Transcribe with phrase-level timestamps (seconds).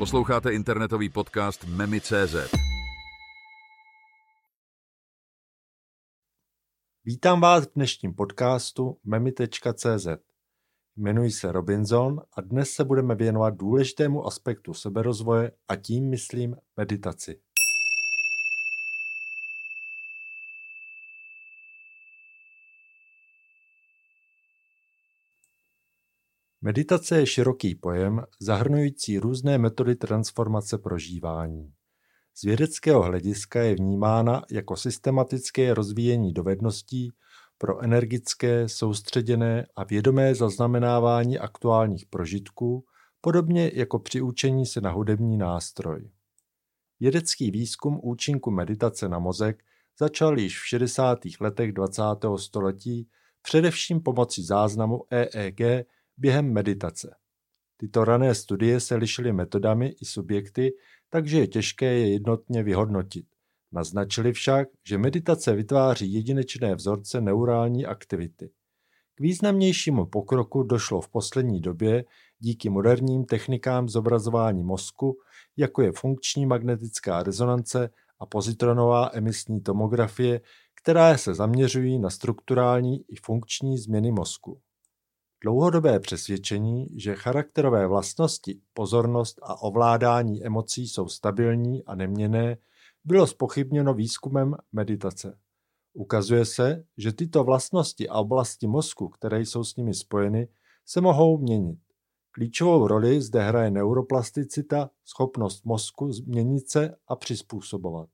[0.00, 2.34] Posloucháte internetový podcast Memi.cz.
[7.04, 10.06] Vítám vás v dnešním podcastu Memi.cz.
[10.96, 17.40] Jmenuji se Robinson a dnes se budeme věnovat důležitému aspektu seberozvoje a tím myslím meditaci.
[26.70, 31.72] Meditace je široký pojem zahrnující různé metody transformace prožívání.
[32.34, 37.12] Z vědeckého hlediska je vnímána jako systematické rozvíjení dovedností
[37.58, 42.84] pro energické, soustředěné a vědomé zaznamenávání aktuálních prožitků,
[43.20, 46.10] podobně jako při učení se na hudební nástroj.
[47.00, 49.64] Vědecký výzkum účinku meditace na mozek
[49.98, 51.18] začal již v 60.
[51.40, 52.02] letech 20.
[52.36, 53.08] století
[53.42, 55.86] především pomocí záznamu EEG
[56.20, 57.14] během meditace.
[57.76, 60.72] Tyto rané studie se lišily metodami i subjekty,
[61.10, 63.26] takže je těžké je jednotně vyhodnotit.
[63.72, 68.50] Naznačili však, že meditace vytváří jedinečné vzorce neurální aktivity.
[69.14, 72.04] K významnějšímu pokroku došlo v poslední době
[72.38, 75.18] díky moderním technikám zobrazování mozku,
[75.56, 80.40] jako je funkční magnetická rezonance a pozitronová emisní tomografie,
[80.82, 84.60] které se zaměřují na strukturální i funkční změny mozku.
[85.42, 92.56] Dlouhodobé přesvědčení, že charakterové vlastnosti, pozornost a ovládání emocí jsou stabilní a neměné,
[93.04, 95.38] bylo spochybněno výzkumem meditace.
[95.92, 100.48] Ukazuje se, že tyto vlastnosti a oblasti mozku, které jsou s nimi spojeny,
[100.86, 101.78] se mohou měnit.
[102.30, 108.08] Klíčovou roli zde hraje neuroplasticita, schopnost mozku změnit se a přizpůsobovat.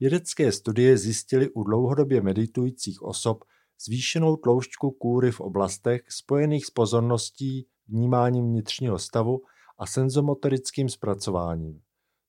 [0.00, 3.44] Vědecké studie zjistily u dlouhodobě meditujících osob
[3.84, 9.40] zvýšenou tloušťku kůry v oblastech spojených s pozorností, vnímáním vnitřního stavu
[9.78, 11.80] a senzomotorickým zpracováním.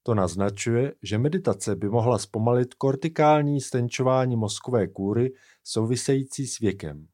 [0.03, 7.07] To naznačuje, že meditace by mohla zpomalit kortikální stenčování mozkové kůry související s věkem.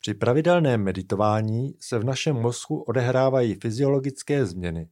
[0.00, 4.88] Při pravidelném meditování se v našem mozku odehrávají fyziologické změny.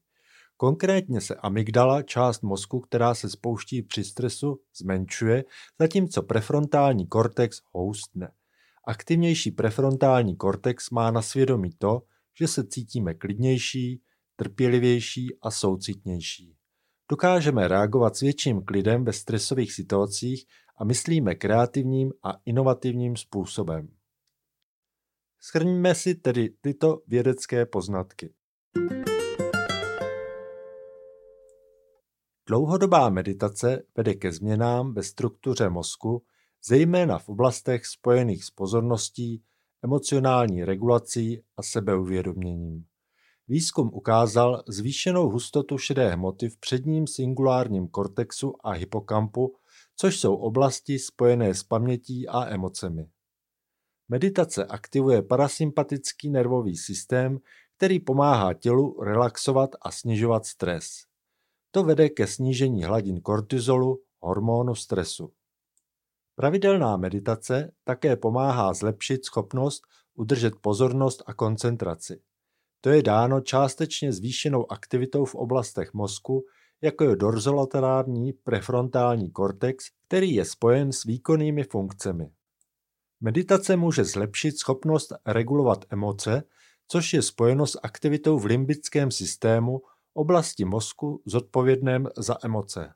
[0.57, 5.45] Konkrétně se amygdala, část mozku, která se spouští při stresu, zmenšuje,
[5.81, 8.31] zatímco prefrontální kortex houstne.
[8.85, 12.03] Aktivnější prefrontální kortex má na svědomí to,
[12.39, 14.03] že se cítíme klidnější,
[14.37, 16.57] trpělivější a soucitnější.
[17.11, 20.47] Dokážeme reagovat s větším klidem ve stresových situacích
[20.77, 23.89] a myslíme kreativním a inovativním způsobem.
[25.41, 28.35] Schrňme si tedy tyto vědecké poznatky.
[32.49, 36.25] Dlouhodobá meditace vede ke změnám ve struktuře mozku,
[36.65, 39.43] zejména v oblastech spojených s pozorností,
[39.85, 42.85] emocionální regulací a sebeuvědoměním.
[43.49, 49.57] Výzkum ukázal zvýšenou hustotu šedé hmoty v předním singulárním kortexu a hypokampu,
[49.97, 53.11] což jsou oblasti spojené s pamětí a emocemi.
[54.09, 57.39] Meditace aktivuje parasympatický nervový systém,
[57.77, 60.87] který pomáhá tělu relaxovat a snižovat stres.
[61.71, 65.33] To vede ke snížení hladin kortizolu, hormonu stresu.
[66.41, 69.83] Pravidelná meditace také pomáhá zlepšit schopnost
[70.15, 72.21] udržet pozornost a koncentraci.
[72.81, 76.45] To je dáno částečně zvýšenou aktivitou v oblastech mozku,
[76.83, 82.31] jako je dorzolaterální prefrontální kortex, který je spojen s výkonnými funkcemi.
[83.21, 86.43] Meditace může zlepšit schopnost regulovat emoce,
[86.89, 89.83] což je spojeno s aktivitou v limbickém systému,
[90.15, 92.93] oblasti mozku zodpovědném za emoce.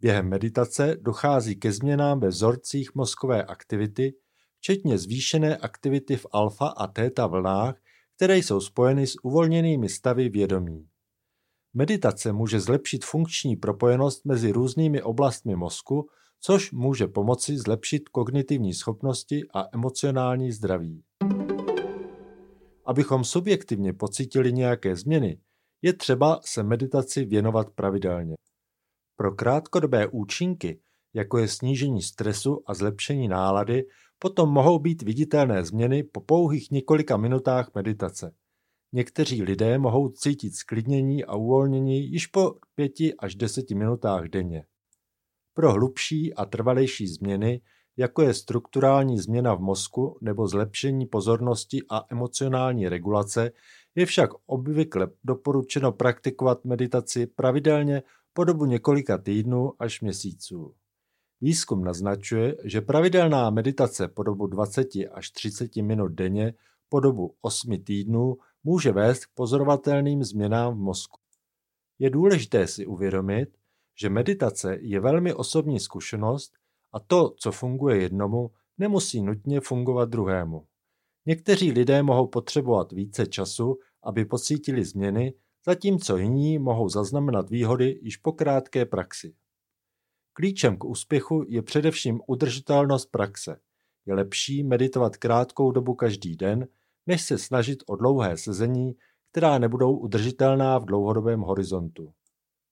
[0.00, 4.14] Během meditace dochází ke změnám ve vzorcích mozkové aktivity,
[4.58, 7.74] včetně zvýšené aktivity v alfa a theta vlnách,
[8.16, 10.88] které jsou spojeny s uvolněnými stavy vědomí.
[11.74, 16.08] Meditace může zlepšit funkční propojenost mezi různými oblastmi mozku,
[16.40, 21.02] což může pomoci zlepšit kognitivní schopnosti a emocionální zdraví.
[22.86, 25.40] Abychom subjektivně pocítili nějaké změny,
[25.82, 28.34] je třeba se meditaci věnovat pravidelně.
[29.20, 30.80] Pro krátkodobé účinky,
[31.14, 33.84] jako je snížení stresu a zlepšení nálady,
[34.18, 38.34] potom mohou být viditelné změny po pouhých několika minutách meditace.
[38.92, 44.64] Někteří lidé mohou cítit sklidnění a uvolnění již po pěti až deseti minutách denně.
[45.54, 47.60] Pro hlubší a trvalejší změny,
[47.96, 53.50] jako je strukturální změna v mozku nebo zlepšení pozornosti a emocionální regulace,
[53.94, 58.02] je však obvykle doporučeno praktikovat meditaci pravidelně
[58.38, 60.74] po dobu několika týdnů až měsíců.
[61.40, 66.54] Výzkum naznačuje, že pravidelná meditace po dobu 20 až 30 minut denně
[66.88, 71.20] po dobu 8 týdnů může vést k pozorovatelným změnám v mozku.
[71.98, 73.48] Je důležité si uvědomit,
[74.00, 76.52] že meditace je velmi osobní zkušenost
[76.92, 80.66] a to, co funguje jednomu, nemusí nutně fungovat druhému.
[81.26, 85.34] Někteří lidé mohou potřebovat více času, aby pocítili změny,
[85.68, 89.34] zatímco jiní mohou zaznamenat výhody již po krátké praxi.
[90.32, 93.60] Klíčem k úspěchu je především udržitelnost praxe.
[94.06, 96.68] Je lepší meditovat krátkou dobu každý den,
[97.06, 98.96] než se snažit o dlouhé sezení,
[99.30, 102.12] která nebudou udržitelná v dlouhodobém horizontu.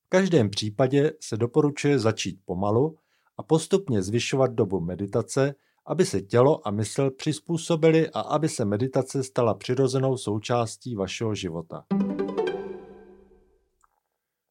[0.07, 2.97] V každém případě se doporučuje začít pomalu
[3.37, 5.55] a postupně zvyšovat dobu meditace,
[5.87, 11.85] aby se tělo a mysl přizpůsobili a aby se meditace stala přirozenou součástí vašeho života.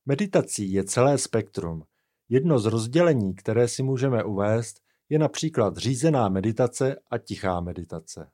[0.07, 1.83] Meditací je celé spektrum.
[2.29, 4.79] Jedno z rozdělení, které si můžeme uvést,
[5.09, 8.29] je například řízená meditace a tichá meditace.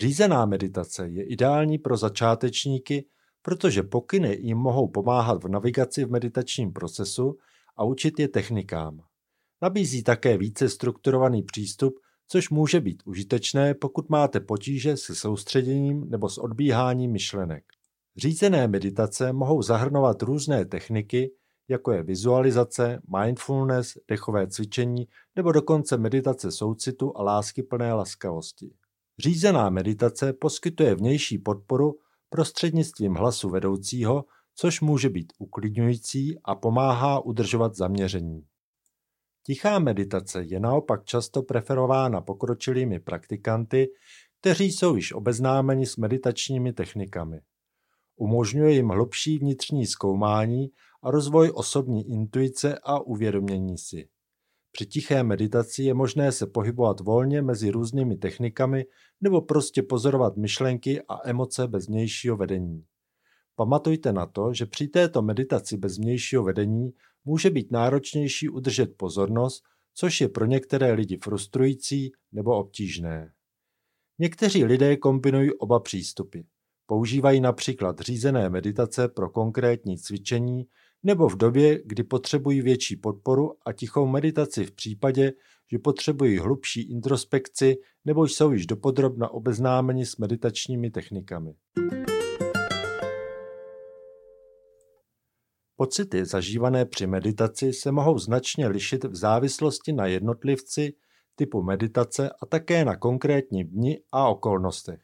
[0.00, 3.06] Řízená meditace je ideální pro začátečníky,
[3.42, 7.38] protože pokyny jim mohou pomáhat v navigaci v meditačním procesu
[7.76, 9.00] a učit je technikám.
[9.62, 11.94] Nabízí také více strukturovaný přístup,
[12.28, 17.64] což může být užitečné, pokud máte potíže se soustředěním nebo s odbíháním myšlenek.
[18.16, 21.30] Řízené meditace mohou zahrnovat různé techniky,
[21.68, 28.74] jako je vizualizace, mindfulness, dechové cvičení nebo dokonce meditace soucitu a lásky plné laskavosti.
[29.18, 31.94] Řízená meditace poskytuje vnější podporu
[32.28, 34.24] prostřednictvím hlasu vedoucího,
[34.54, 38.46] což může být uklidňující a pomáhá udržovat zaměření.
[39.46, 43.88] Tichá meditace je naopak často preferována pokročilými praktikanty,
[44.40, 47.40] kteří jsou již obeznámeni s meditačními technikami.
[48.16, 50.70] Umožňuje jim hlubší vnitřní zkoumání
[51.02, 54.08] a rozvoj osobní intuice a uvědomění si.
[54.72, 58.86] Při tiché meditaci je možné se pohybovat volně mezi různými technikami
[59.20, 62.84] nebo prostě pozorovat myšlenky a emoce bez vnějšího vedení.
[63.56, 66.90] Pamatujte na to, že při této meditaci bez vnějšího vedení
[67.24, 69.64] může být náročnější udržet pozornost,
[69.94, 73.32] což je pro některé lidi frustrující nebo obtížné.
[74.18, 76.40] Někteří lidé kombinují oba přístupy.
[76.86, 80.66] Používají například řízené meditace pro konkrétní cvičení
[81.02, 85.32] nebo v době, kdy potřebují větší podporu a tichou meditaci v případě,
[85.72, 91.54] že potřebují hlubší introspekci nebo jsou již dopodrobna obeznámeni s meditačními technikami.
[95.76, 100.92] Pocity zažívané při meditaci se mohou značně lišit v závislosti na jednotlivci,
[101.34, 105.03] typu meditace a také na konkrétní dni a okolnostech.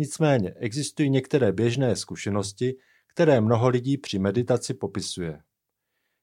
[0.00, 2.76] Nicméně existují některé běžné zkušenosti,
[3.06, 5.42] které mnoho lidí při meditaci popisuje.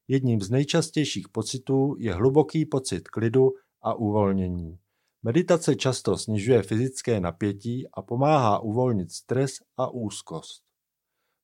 [0.07, 3.51] Jedním z nejčastějších pocitů je hluboký pocit klidu
[3.81, 4.79] a uvolnění.
[5.23, 10.63] Meditace často snižuje fyzické napětí a pomáhá uvolnit stres a úzkost.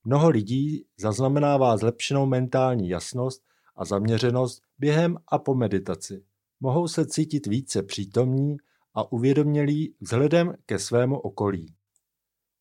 [0.04, 3.44] Mnoho lidí zaznamenává zlepšenou mentální jasnost
[3.76, 6.24] a zaměřenost během a po meditaci.
[6.60, 8.58] Mohou se cítit více přítomní
[8.94, 11.76] a uvědomělí vzhledem ke svému okolí.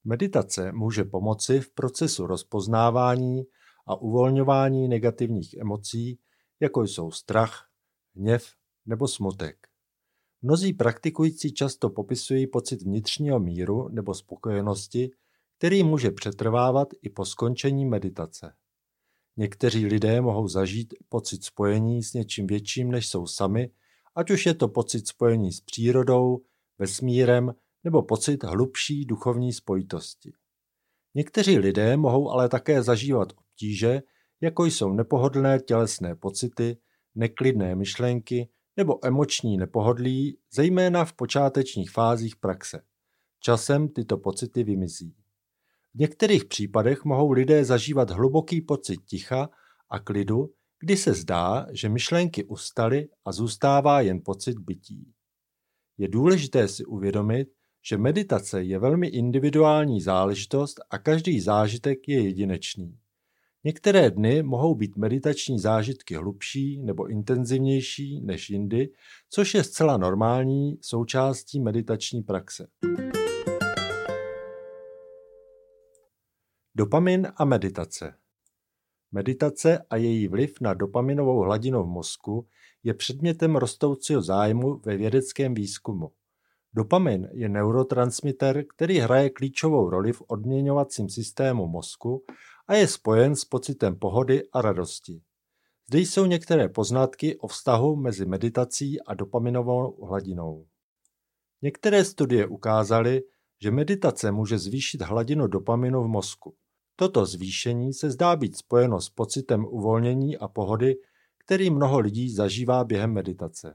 [0.04, 3.42] Meditace může pomoci v procesu rozpoznávání
[3.86, 6.18] a uvolňování negativních emocí,
[6.60, 7.68] jako jsou strach,
[8.16, 8.46] hněv
[8.86, 9.56] nebo smutek.
[10.42, 15.10] Mnozí praktikující často popisují pocit vnitřního míru nebo spokojenosti,
[15.58, 18.54] který může přetrvávat i po skončení meditace.
[19.36, 23.70] Někteří lidé mohou zažít pocit spojení s něčím větším, než jsou sami,
[24.14, 26.42] ať už je to pocit spojení s přírodou,
[26.78, 30.32] vesmírem nebo pocit hlubší duchovní spojitosti.
[31.14, 34.02] Někteří lidé mohou ale také zažívat obtíže,
[34.40, 36.76] jako jsou nepohodlné tělesné pocity,
[37.14, 42.82] neklidné myšlenky nebo emoční nepohodlí, zejména v počátečních fázích praxe.
[43.40, 45.14] Časem tyto pocity vymizí.
[45.94, 49.50] V některých případech mohou lidé zažívat hluboký pocit ticha
[49.90, 55.12] a klidu, kdy se zdá, že myšlenky ustaly a zůstává jen pocit bytí.
[55.98, 57.48] Je důležité si uvědomit,
[57.82, 62.98] že meditace je velmi individuální záležitost a každý zážitek je jedinečný.
[63.64, 68.88] Některé dny mohou být meditační zážitky hlubší nebo intenzivnější než jindy,
[69.30, 72.68] což je zcela normální součástí meditační praxe.
[76.74, 78.14] Dopamin a meditace
[79.12, 82.46] Meditace a její vliv na dopaminovou hladinu v mozku
[82.82, 86.12] je předmětem rostoucího zájmu ve vědeckém výzkumu.
[86.74, 92.24] Dopamin je neurotransmiter, který hraje klíčovou roli v odměňovacím systému mozku
[92.66, 95.22] a je spojen s pocitem pohody a radosti.
[95.88, 100.66] Zde jsou některé poznatky o vztahu mezi meditací a dopaminovou hladinou.
[101.62, 103.22] Některé studie ukázaly,
[103.62, 106.54] že meditace může zvýšit hladinu dopaminu v mozku.
[106.96, 110.94] Toto zvýšení se zdá být spojeno s pocitem uvolnění a pohody,
[111.44, 113.74] který mnoho lidí zažívá během meditace.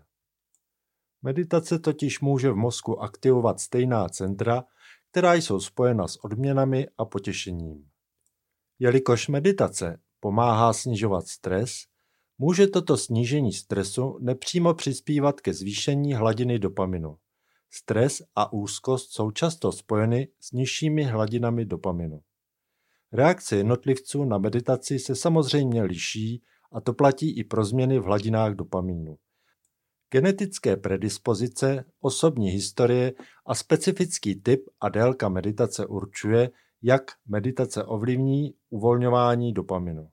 [1.21, 4.63] Meditace totiž může v mozku aktivovat stejná centra,
[5.11, 7.89] která jsou spojena s odměnami a potěšením.
[8.79, 11.71] Jelikož meditace pomáhá snižovat stres,
[12.37, 17.17] může toto snížení stresu nepřímo přispívat ke zvýšení hladiny dopaminu.
[17.69, 22.21] Stres a úzkost jsou často spojeny s nižšími hladinami dopaminu.
[23.11, 28.53] Reakce jednotlivců na meditaci se samozřejmě liší a to platí i pro změny v hladinách
[28.53, 29.17] dopamínu.
[30.11, 33.13] Genetické predispozice, osobní historie
[33.45, 40.09] a specifický typ a délka meditace určuje, jak meditace ovlivní uvolňování dopaminu.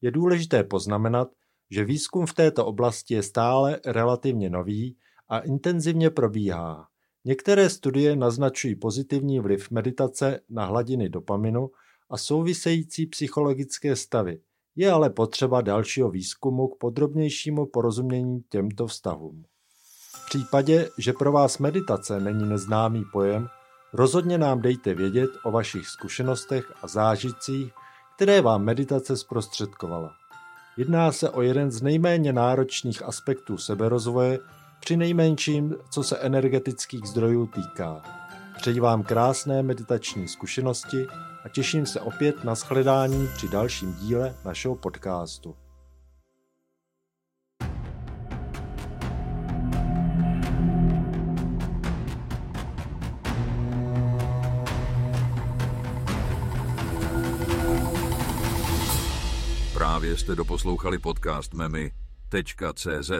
[0.00, 1.28] Je důležité poznamenat,
[1.70, 4.96] že výzkum v této oblasti je stále relativně nový
[5.28, 6.88] a intenzivně probíhá.
[7.24, 11.70] Některé studie naznačují pozitivní vliv meditace na hladiny dopaminu
[12.10, 14.40] a související psychologické stavy.
[14.76, 19.44] Je ale potřeba dalšího výzkumu k podrobnějšímu porozumění těmto vztahům.
[20.14, 23.48] V případě, že pro vás meditace není neznámý pojem,
[23.92, 27.72] rozhodně nám dejte vědět o vašich zkušenostech a zážitcích,
[28.16, 30.10] které vám meditace zprostředkovala.
[30.76, 34.38] Jedná se o jeden z nejméně náročných aspektů seberozvoje,
[34.80, 38.02] při nejmenším, co se energetických zdrojů týká.
[38.56, 41.06] Přeji vám krásné meditační zkušenosti
[41.44, 45.56] a těším se opět na shledání při dalším díle našeho podcastu.
[59.74, 63.10] Právě jste doposlouchali podcast Memy.cz